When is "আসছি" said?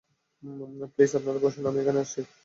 2.03-2.21